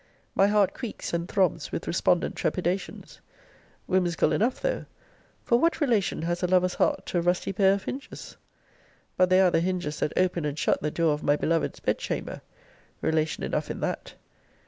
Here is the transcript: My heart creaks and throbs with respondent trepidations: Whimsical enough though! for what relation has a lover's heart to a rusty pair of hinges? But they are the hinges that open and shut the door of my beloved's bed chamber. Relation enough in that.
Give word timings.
My 0.33 0.47
heart 0.47 0.73
creaks 0.73 1.13
and 1.13 1.29
throbs 1.29 1.71
with 1.71 1.85
respondent 1.85 2.35
trepidations: 2.35 3.21
Whimsical 3.85 4.31
enough 4.31 4.59
though! 4.59 4.85
for 5.43 5.59
what 5.59 5.79
relation 5.79 6.23
has 6.23 6.41
a 6.41 6.47
lover's 6.47 6.73
heart 6.73 7.05
to 7.05 7.19
a 7.19 7.21
rusty 7.21 7.53
pair 7.53 7.73
of 7.73 7.83
hinges? 7.83 8.35
But 9.15 9.29
they 9.29 9.39
are 9.41 9.51
the 9.51 9.59
hinges 9.61 9.99
that 9.99 10.13
open 10.17 10.43
and 10.43 10.57
shut 10.57 10.81
the 10.81 10.89
door 10.89 11.13
of 11.13 11.21
my 11.21 11.35
beloved's 11.35 11.79
bed 11.79 11.99
chamber. 11.99 12.41
Relation 13.01 13.43
enough 13.43 13.69
in 13.69 13.79
that. 13.81 14.15